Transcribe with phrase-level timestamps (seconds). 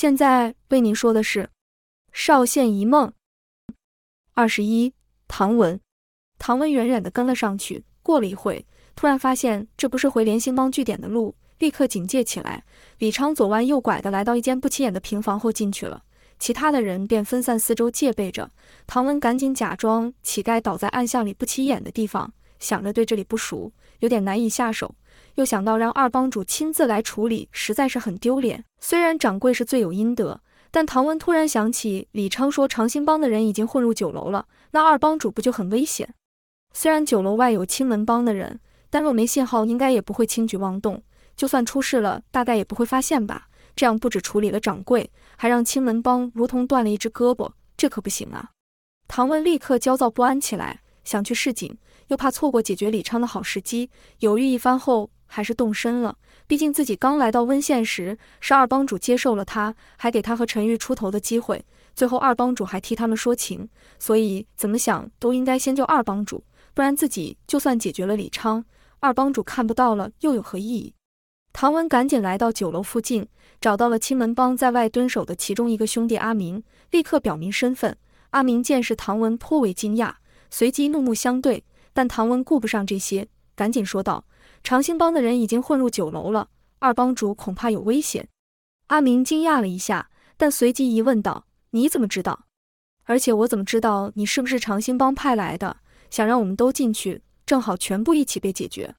[0.00, 1.42] 现在为您说的是
[2.12, 3.08] 《少县一梦》
[4.32, 4.94] 二十一。
[5.26, 5.80] 唐文，
[6.38, 7.82] 唐文远远地跟了上去。
[8.00, 8.64] 过了一会，
[8.94, 12.62] 突然发现这不是回连兴帮据点的路，立刻警戒起来。
[12.98, 16.04] 李昌左弯右拐的来到一间不起眼的平房后进去了，
[16.38, 18.52] 其他的人便分散四周戒备着。
[18.86, 24.94] 唐文赶紧假装乞丐倒在暗巷里不起眼的地方，想着对这里不熟，有点难以下手。
[25.38, 28.64] 又想到让二帮主亲自来处理，实在是很丢脸。
[28.80, 30.40] 虽然掌柜是罪有应得，
[30.72, 36.12] 但唐文突然想起李昌说长兴帮的人已经混入酒楼了，那二帮主不就很危险？
[36.74, 38.58] 虽然酒楼外有青门帮的人，
[38.90, 41.00] 但若没信号，应该也不会轻举妄动。
[41.36, 43.46] 就算出事了，大概也不会发现吧？
[43.76, 48.50] 这样不止处理了掌柜，还让青门帮如同断了一只胳膊，这可不行啊！
[49.06, 55.10] 唐文立刻焦躁不安起来，想去示警，又怕错过解决李昌的好时机，犹豫一番后。
[55.28, 56.18] 还是动身了，
[56.48, 61.64] 毕竟自己刚来到温县时，是二帮主接受了他，还给他和陈玉出头的机会。
[61.94, 63.68] 最后二帮主还替他们说情，
[63.98, 66.42] 所以怎么想都应该先救二帮主，
[66.74, 68.64] 不然自己就算解决了李昌，
[69.00, 70.94] 二帮主看不到了又有何意义？
[71.52, 73.26] 唐文赶紧来到酒楼附近，
[73.60, 77.96] 找到了青门帮在外蹲守的其中一个兄弟阿明，立刻表明身份。
[78.30, 80.12] 阿明见是唐文，颇为惊讶，
[80.50, 84.24] 随即怒目相对，但唐文顾不上这些，赶紧说道。
[84.62, 88.28] 长兴帮的人已经混入酒楼了，二帮主恐怕有危险。
[88.88, 92.46] 阿明惊讶了一下，但随即疑问道：“你怎么知道？
[93.04, 95.78] 而且我怎么知道你是不是长兴帮派来的？
[96.10, 98.94] 想让我们都进去，正好全部一起被解决。”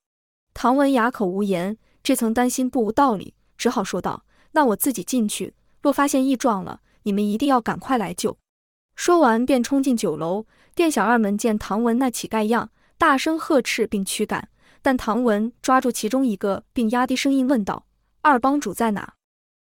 [0.54, 8.38] 唐文哑口无言，这层担心不无道理，只好说道：“那我自己进去，若发现异状了，你们一定要赶快来救。”
[8.96, 10.46] 说完便冲进酒楼。
[10.76, 14.50] 店小二们见唐文那乞丐样，大声呵斥并驱赶。
[14.82, 17.86] 但唐文抓住其中一个，并压低声音问道
[18.22, 19.14] ：“二帮主在哪？”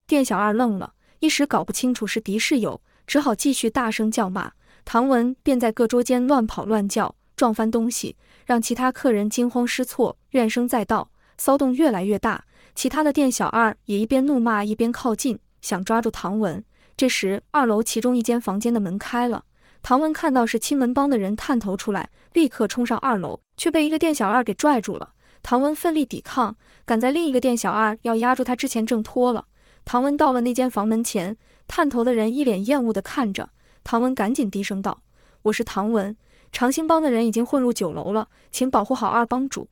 [0.08, 4.52] 店小二愣了一时，搞不清楚是敌是友，只好继续大声叫骂。
[4.84, 12.46] 唐文便在各桌间乱跑乱叫，撞翻东西，让其他客人惊慌失措，怨声载道，骚动越来越大。
[12.76, 16.64] 其他的店小二也一边怒骂一边靠近，想抓住唐文。
[16.96, 19.46] 这时，二楼其中一间房间的门开了。
[19.86, 25.14] 唐文看到是青门帮的人探头出来，立刻冲上二楼，却被一个店小二给拽住了。
[25.44, 29.46] 唐文奋力抵抗，赶在另一个店小二要压住他之前挣脱了。
[29.86, 31.38] 唐文到了那间房门前，
[31.68, 33.52] 探头的人一脸厌恶地看着
[33.84, 35.04] 唐文，赶紧低声道
[35.44, 36.18] ：“我是唐文，
[36.52, 39.70] 长兴帮的人已经混入酒楼了，请保护好二帮主。”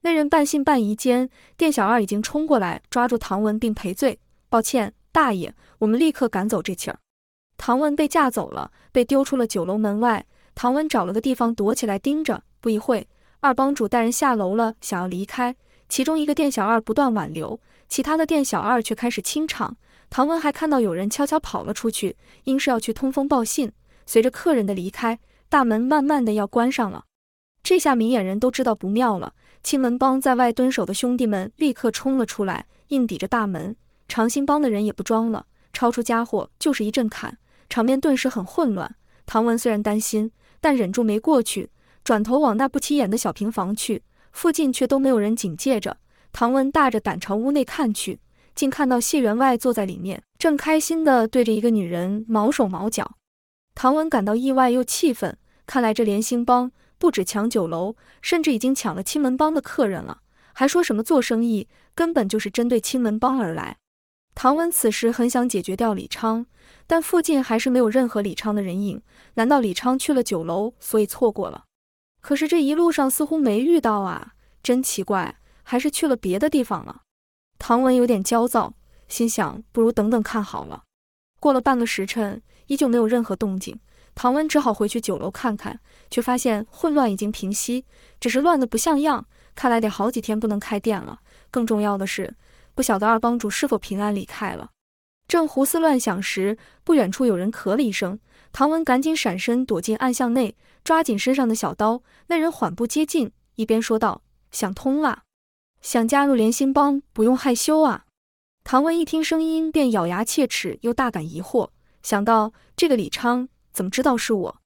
[0.00, 1.28] 那人半信半疑间，
[1.58, 6.98] 店小二已经冲过来抓住唐文并赔罪：“抱歉，大爷，我们立刻赶走这气儿。”
[7.62, 10.24] 唐文被架走了，被丢出了酒楼门外。
[10.54, 12.42] 唐文找了个地方躲起来盯着。
[12.58, 13.06] 不一会，
[13.40, 15.54] 二帮主带人下楼了，想要离开。
[15.86, 19.76] 其中一个店小二不断挽留，其他的店小二却开始清场。
[20.08, 23.70] 唐文还看到有人悄悄跑了出去，应是要去通风报信。
[24.06, 25.18] 随着客人的离开，
[25.50, 27.04] 大门慢慢的要关上了。
[27.62, 29.34] 这下明眼人都知道不妙了。
[29.62, 33.76] 青门帮在外蹲守的兄弟们立刻冲了出来，硬抵着大门。
[34.08, 35.44] 长兴帮的人也不装了，
[35.74, 37.36] 抄出家伙就是一阵砍。
[37.70, 38.96] 场面顿时很混乱。
[39.24, 41.70] 唐文虽然担心，但忍住没过去，
[42.04, 44.02] 转头往那不起眼的小平房去。
[44.32, 45.96] 附近却都没有人警戒着。
[46.32, 48.20] 唐文大着胆朝屋内看去，
[48.54, 53.16] 竟看到谢员外坐在里面，正开心地对着一个女人毛手毛脚。
[53.74, 60.18] 唐文感到意外又气愤，看来这连兴帮不止抢酒楼，甚至已经抢了青门帮的客人了，
[60.52, 63.78] 还说什么做生意，根本就是针对青门帮而来。
[64.42, 66.46] 唐文此时很想解决掉李昌。
[66.86, 69.02] 但附近还是没有任何李昌的人影，
[69.34, 71.64] 难道李昌去了酒楼，所以错过了？
[72.22, 77.02] 可是这一路上似乎没遇到啊，真奇怪，还是去了别的地方了？
[77.58, 78.72] 唐文有点焦躁，
[79.08, 80.84] 心想不如等等看好了。
[81.38, 83.78] 过了半个时辰，依旧没有任何动静，
[84.14, 85.78] 唐文只好回去酒楼看看，
[86.10, 87.84] 却发现混乱已经平息，
[88.18, 91.20] 只是乱得不像样，看来得好几天不能开店了。
[91.50, 92.34] 更重要的是，
[92.74, 94.70] 不晓得二帮主是否平安离开了。
[95.28, 98.18] 正胡思乱想时，不远处有人咳了一声，
[98.52, 102.02] 唐文赶紧闪身躲进暗巷内，抓紧身上的小刀。
[102.26, 105.22] 那人缓步接近，一边说道：“想通了，
[105.80, 108.06] 想加入连心帮，不用害羞啊。”
[108.64, 111.70] 唐文一听声音，便咬牙切齿，又大感疑惑，
[112.02, 114.60] 想到这个李昌怎么知道是我，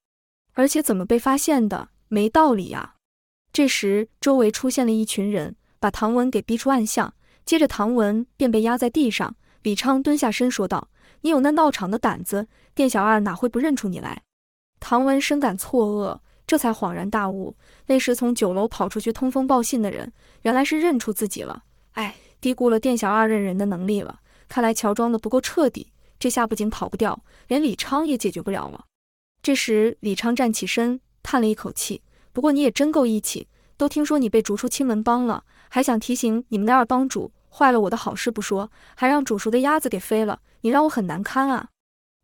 [0.54, 1.90] 而且怎么被发现的？
[2.08, 2.94] 没道理呀！
[3.52, 9.36] 这时，周围出现了一群人，把唐文给逼出暗巷，接着唐文便被压在地上。
[9.62, 10.88] 李昌蹲下身说道
[11.22, 14.22] ：“你有那闹场的胆子，店小二哪会不认出你来？”
[14.80, 17.56] 唐文深感错愕，这才恍然大悟，
[17.86, 20.12] 那时从酒楼跑出去通风报信的人，
[20.42, 21.64] 原来是认出自己了。
[21.92, 24.20] 哎，低估了店小二认人的能力了。
[24.48, 28.84] 看来乔装的不够彻底，这下不仅跑不掉，连李昌也解决不了了。
[29.40, 32.02] 这时，李昌站起身，叹了一口气
[32.34, 33.48] ：“不过你也真够义气，
[33.78, 35.44] 都听说你被逐出青门帮了，
[35.74, 41.70] 还想提醒你们的二帮主，坏了我的好事不说，还让煮熟的鸭子给飞了，你让我很难堪啊。”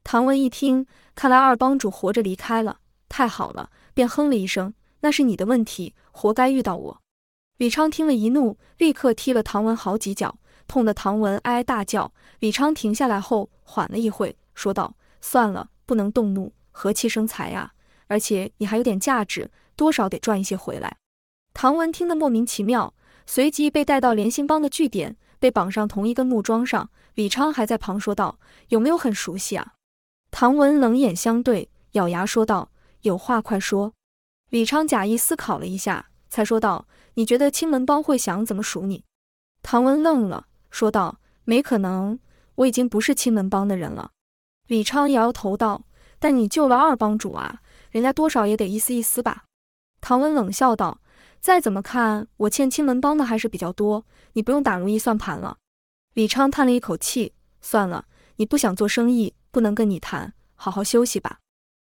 [0.05, 0.87] 唐文一听，
[1.17, 7.01] 看来二帮主活着离开了，太好了，便哼了一声：“那是你的问题，活该遇到我。”
[7.59, 10.39] 李昌听了一怒，立刻踢了唐文好几脚，
[10.69, 12.13] 痛得唐文哀哀大叫。
[12.39, 17.73] 李昌停下来后，缓了一会，说道：“算了，不能动怒，和气生财呀。
[18.07, 20.99] 而且你还有点价值，多少得赚一些回来。”
[21.53, 22.95] 唐文听得莫名其妙，
[23.33, 26.91] 随即被带到连心帮的据点，被绑上同一根木桩上。
[27.15, 28.41] 李昌还在旁说道
[28.71, 29.75] ：“有没有很熟悉啊？”
[30.33, 32.73] 唐文冷眼相对，咬牙说道
[33.03, 33.93] ：“有话快说。”
[34.51, 36.89] 李昌假意思考了一下，才说道。
[37.15, 39.05] 你觉得青门帮会想怎么数你？
[39.63, 42.19] 唐文愣了，说道：“没可能，
[42.57, 44.11] 我已经不是青门帮的人了。”
[44.67, 45.85] 李昌摇摇头道
[46.19, 47.63] ：“但你救了二帮主啊，
[47.93, 49.45] 人家多少也得意思意思吧？”
[50.03, 51.01] 唐文冷笑道
[51.41, 54.05] ：“再怎么看，我欠青门帮的还是比较多，
[54.35, 55.57] 你不用打如意算盘了。”
[56.15, 57.33] 李昌叹了一口气
[57.63, 58.05] ：“算了，
[58.37, 61.39] 你不想做生意，不能跟你谈，好好休息吧。”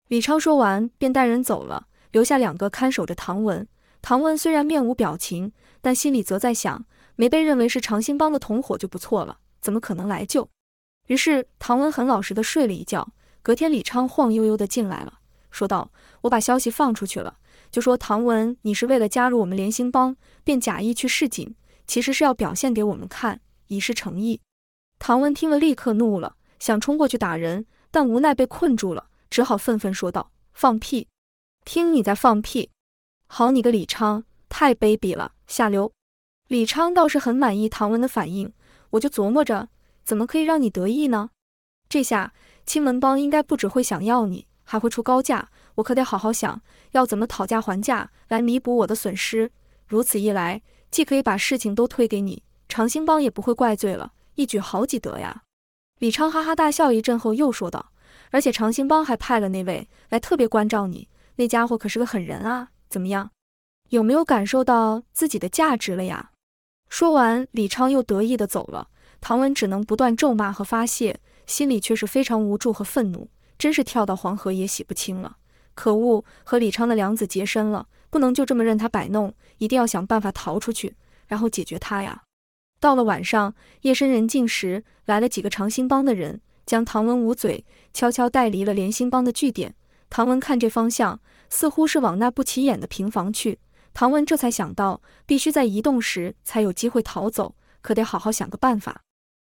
[0.09, 3.67] 李昌说完，便带人走了，留下两个看守着唐文。
[4.01, 6.85] 唐文虽然面无表情，但心里则在想：
[7.15, 10.49] 没被认为是长兴帮的同伙就不错了，怎么可能来救？
[11.07, 13.13] 于是唐文很老实的睡了一觉。
[13.41, 15.19] 隔天，李昌晃悠悠的进来了，
[15.51, 15.91] 说道
[16.21, 17.37] ：“我把消息放出去了，
[17.73, 21.55] 就说唐文你是为了加入我们连兴帮，便假意去示警，
[21.87, 24.39] 其实是要表现给我们看，以示诚意。”
[24.99, 31.07] 唐文听了，立刻怒了，想冲过去打人，但无奈被困住了，只好愤愤说道：“放屁！
[31.65, 32.69] 听你在放屁！”
[33.25, 35.91] 好你个李昌，太卑鄙了，下流！
[36.47, 38.53] 李昌倒是很满意唐文的反应，
[38.91, 39.69] 我就琢磨着，
[40.05, 41.31] 怎么可以让你得意呢？
[41.89, 42.33] 这下
[42.67, 46.61] 青门帮应该不只会想要你，还会出高价，我可得好好想，
[46.91, 49.51] 要怎么讨价还价来弥补我的损失。
[49.87, 50.61] 如此一来，
[50.91, 55.43] 既可以把事情都推给你，长兴帮也不会怪罪了，一举好几得呀！
[55.99, 57.91] 李昌哈哈大笑一阵后，又说道
[58.31, 63.31] ：“而且长兴帮还派了那位来特别关照你，那家伙可是个狠人啊！”怎么样，
[63.89, 66.31] 有没有感受到自己的价值了呀？
[66.89, 68.89] 说完，李昌又得意的走了。
[69.21, 75.37] 唐文只能不断咒骂和发泄，心里却是非常无助和愤怒，真是跳到黄河也洗不清了。
[75.73, 80.95] 可恶，和李昌的梁子结深了，不能就这么任他摆弄，一定要想办法逃出去，
[81.27, 82.23] 然后解决他呀。
[82.79, 89.75] 到了晚上，夜深人静时，来了几个长兴帮的人，将唐文捂嘴，悄悄带离了连兴帮的据点。
[90.09, 91.19] 唐文看这方向。
[91.49, 93.59] 似乎是往那不起眼的平房去，
[93.93, 97.53] 唐文这才想到，必须在移动时才有机会逃走，
[97.83, 99.03] 可得好好想个办法。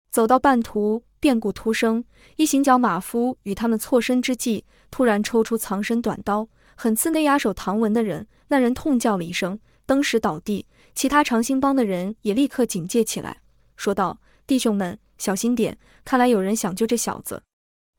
[0.10, 2.06] 走到半途，变故突生，
[2.38, 8.28] 一行脚马夫与他们错身之际，突然抽出藏身短刀，狠刺那压手唐文的人。
[8.48, 10.66] 那人痛叫了一声，登时倒地。
[10.96, 13.42] 其他长兴帮的人也立刻警戒起来，
[13.76, 15.78] 说道：“弟兄们，小心点！
[16.06, 17.44] 看来有人想救这小子。”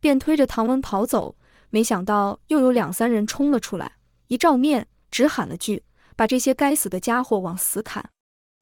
[0.01, 1.37] 便推着唐文跑走。
[1.71, 3.93] 没想到又有两三人冲了出来。
[4.29, 5.83] 一照面，只喊了句
[6.17, 8.09] ：“把这些该死的家伙往死砍！”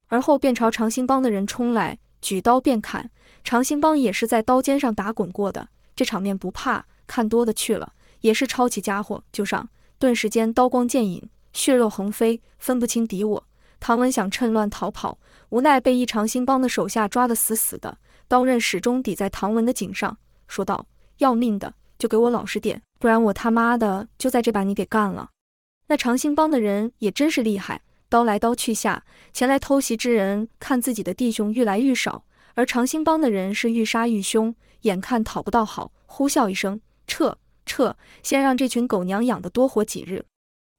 [0.07, 3.09] 而后便朝长兴帮的人冲来，举刀便砍。
[3.43, 9.69] 长兴帮也是在刀尖上打滚过的，这场面不怕，看多的去了，也是抄起家伙就上。
[9.99, 13.47] 顿时间刀光剑影，血肉横飞，分不清敌我。
[13.79, 15.17] 唐文想趁乱逃跑，
[15.49, 17.97] 无奈被一长兴帮的手下抓得死死的，
[18.27, 20.87] 刀刃始终抵在唐文的颈上，说道
[21.19, 25.29] ：“要命的，就给我老实点，不然我他妈的就在这把你给干了。”
[25.89, 32.23] 那长兴帮的人也真是厉害，刀来刀去下，前来偷袭之人看自己的弟兄愈来愈少，
[32.55, 40.25] 而长兴帮的人是愈杀愈凶，眼看讨不到好，呼啸一声，撤撤，先让这群狗娘养的多活几日，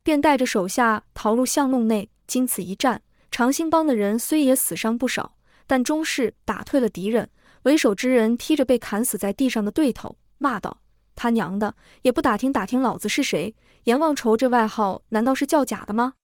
[0.02, 2.10] 便带着手下逃入巷弄内。
[2.26, 7.30] 经此一战，长兴帮的人虽也死伤不少，但终是打退了敌人。
[7.62, 10.80] 为首之人踢着被砍死在地上的对头，骂道
[11.14, 13.54] ：“他娘的，也不打听打听老子是谁！”
[13.84, 16.14] 阎王仇这外号难道是叫假的吗？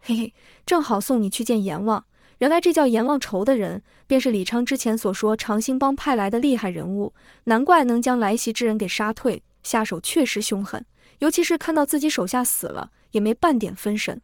[0.00, 0.34] 嘿嘿，
[0.64, 2.04] 正好送你去见阎王。
[2.38, 7.12] 原来这叫阎王仇的人，便是李昌之前所说长兴帮派来的厉害人物，
[7.44, 9.42] 难怪能将来袭之人给杀退。
[9.62, 10.84] 下手确实凶狠，
[11.18, 14.20] 尤其是看到自己手下死了，也没半点分神。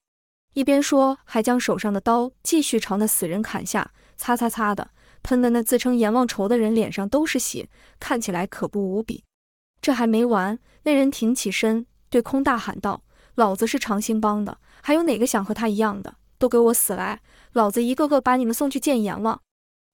[0.55, 4.91] 一边说，还将手上的刀继续朝那死人砍下，擦擦擦的，
[5.23, 9.25] 喷的那自称阎王仇的人脸上都是血，看起来可怖无比。
[9.83, 11.87] 这还没完，那人挺起身。
[12.09, 13.03] 对空大喊道
[13.35, 16.15] ：“老子是长兴帮的，还有哪个想和他一样的？
[16.39, 17.21] 都给我死来！
[17.53, 19.41] 老子一个个把你们送去见阎王！”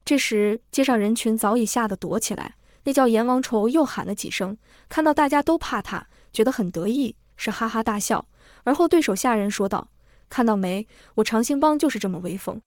[0.05, 4.57] 这时，街上人群早已吓得躲起来，那叫阎王仇又喊了几声，
[4.89, 8.27] 看到大家都怕他，觉得很得意，是哈哈大笑。
[8.65, 9.89] 而后对手下人说道
[10.29, 12.61] ：“看到没，我长兴帮就是这么威风。”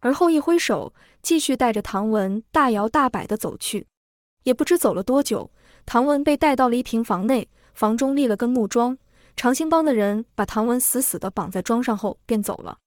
[0.00, 0.92] 而后一挥手，
[1.22, 3.86] 继续带着唐文大摇大摆地走去。
[4.42, 5.50] 也不知走了多久，
[5.86, 8.98] 唐文被带到了一平房内，房中立了根木桩。
[9.36, 12.78] 长兴帮的人把唐文死死地绑在桩上后便走了，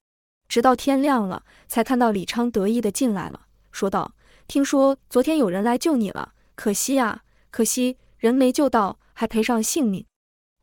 [0.47, 4.13] 直到天亮了，才看到李昌得意地进来了，说道
[4.45, 10.05] ：“听说昨天有人来救你了，可惜啊，可惜人没救到，还赔上性命。”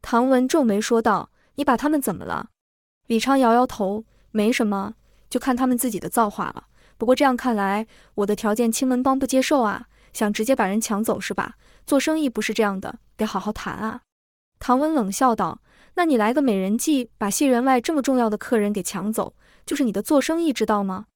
[0.03, 2.49] 唐文皱眉说道：“你把他们怎么了？”
[3.07, 4.95] 李昌摇摇头：“没什么。”
[5.31, 6.67] 就看他们自己的造化了。
[6.99, 11.57] 不过这样看来，我的条件青门帮不接受啊，想直接把人抢走是吧？
[11.87, 14.03] 做生意不是这样的，得好好谈啊。
[14.59, 15.61] 唐文冷笑道
[15.97, 19.35] ：“那你来个美人计，把谢员外这么重要的客人给抢走，
[19.65, 21.07] 就是你的做生意之道吗？”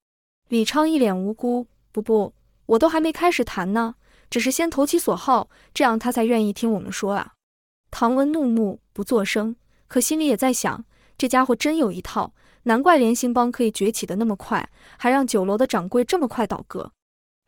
[0.49, 2.33] 李昌一脸无辜：“不不，
[2.65, 3.97] 我都还没开始谈呢，
[4.31, 7.33] 只是先投其所好，这样他才愿意听我们说啊。”
[7.91, 9.57] 唐文怒目不作声，
[9.89, 10.85] 可心里也在想，
[11.17, 12.35] 这家伙真有一套。
[12.65, 16.91] 难怪连兴帮可以崛起的那么快，还让酒楼的掌柜这么快倒戈。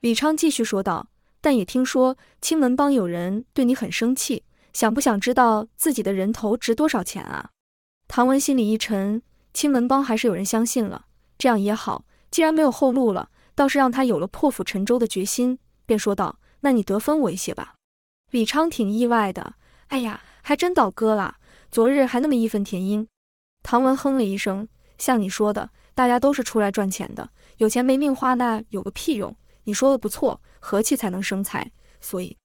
[0.00, 1.08] 李昌继续说道
[1.42, 7.50] ：“但也听说青门帮有人对你很生气，想不想知道自己的人头值多少钱啊？”
[8.06, 9.20] 唐文心里一沉，
[9.52, 11.06] 青门帮还是有人相信了，
[11.36, 17.74] 这样也好，既然没有后路了，倒是让他有了破釜沉舟的决心，便说道：“那你得分我一些吧。”
[18.30, 19.54] 李昌挺意外的
[19.88, 21.36] ：“哎呀，还真倒戈了，
[21.70, 23.06] 昨日还那么义愤填膺。”
[23.62, 24.68] 唐文哼了一声。
[24.98, 29.36] 像你说的，大家都是出来赚钱的，有钱没命花，那有个屁用！
[29.62, 31.70] 你说的不错，和气才能生财。
[32.00, 32.36] 所以，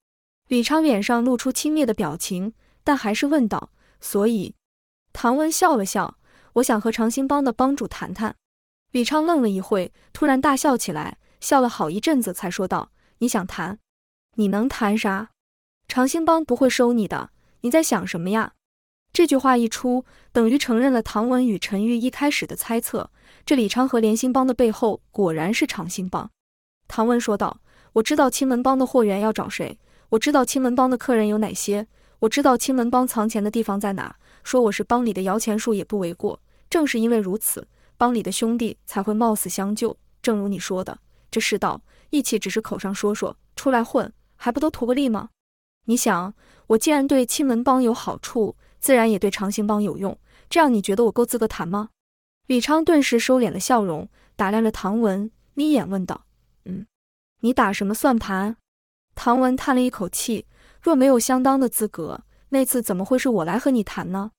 [0.48, 2.54] 李昌脸上露出轻蔑的表情，
[2.84, 4.54] 但还是问道：“所以？”
[5.14, 6.20] 唐文笑了笑
[6.54, 8.36] ：“我想和长兴帮的帮主谈谈。”
[8.92, 13.80] 李昌愣了一会，突然大笑起来，笑了好一阵子，才说道：“你想谈？
[14.36, 15.30] 你能谈啥？
[15.88, 17.30] 长兴帮不会收你的。
[17.62, 18.54] 你在想什么呀？”
[19.14, 23.12] 这句话一出，等于承认了唐文与陈玉一开始的猜测。
[23.46, 26.32] 这李昌和连兴帮的背后果然是长兴帮。
[26.88, 27.62] 唐文说道
[27.94, 29.78] ：“我知道青门帮的货源要找谁，
[30.10, 31.88] 我知道青门帮的客人有哪些，
[32.20, 34.16] 我知道青门帮藏钱的地方在哪。
[34.44, 36.42] 说我是帮里的摇钱树也不为过。
[36.70, 39.96] 正是因为如此，帮里的兄弟才会冒死相救。
[40.24, 40.98] 正如你说的，
[41.30, 44.12] 这世道义气只是口上说说，出来混
[44.44, 45.30] 还不都图个利吗？
[45.86, 46.34] 你想，
[46.68, 50.20] 我既然对青门帮有好处。”自然也对长兴帮有用，
[50.50, 51.92] 这样你觉得我够资格谈吗？
[52.48, 56.26] 李昌顿时收敛了笑容，打量着唐文，眯眼问道
[56.66, 56.86] ：“嗯，
[57.40, 58.58] 你打什么算盘？”
[59.16, 60.48] 唐文叹了一口气
[60.84, 64.32] ：“若没有相当的资格，那次怎么会是我来和你谈呢？”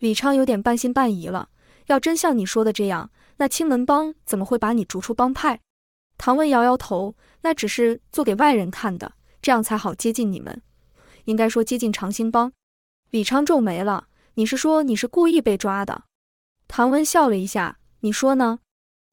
[0.00, 1.50] 李昌有点半信半疑了。
[1.86, 5.60] 要真像你说的这样，那青门帮怎么会把你逐出帮派？
[6.18, 9.12] 唐文摇摇头：“那只是做给外人看的，
[9.44, 10.62] 这样才好接近你们，
[11.26, 12.50] 应该说接近长兴帮。”
[13.12, 16.04] 李昌皱眉了，你是说你是故意被抓的？
[16.66, 18.60] 唐文笑了一下，你说呢？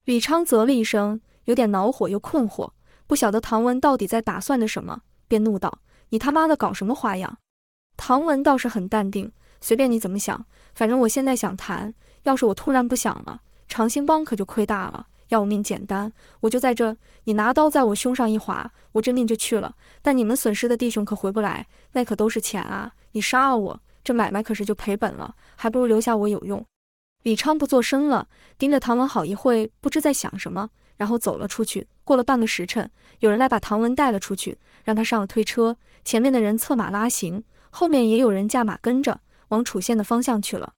[0.06, 2.72] 李昌啧了一声，有点恼火又困惑，
[3.08, 5.80] 不晓得唐文到底在打算着什么，便怒道
[6.12, 7.40] ：“你他妈的搞什么花样？”
[7.98, 11.94] 唐文倒是很淡定，随便你怎么想，反正我现在想谈。
[12.24, 15.08] 要是我突然不想了，长兴帮可就亏大了。
[15.32, 16.12] 要我命简单，
[16.42, 19.74] 我就在这，你拿刀在我胸上一划，我这命就去了。
[20.02, 22.92] 但你们损失的弟兄可回不来，那可都是钱啊！
[23.14, 23.80] 你杀了我。
[24.04, 26.66] 这买卖可是就赔本了，还不如留下我有用。
[27.24, 31.88] 李昌不作声了，盯着唐文好一会，不知在想什么，然后走了出去。
[32.04, 35.78] 过了半个时辰，有人来把唐文带了出去，让他上了推车。
[36.04, 40.74] 前面的人策马拉行，后面也有人驾马跟着，往楚县的方向去了。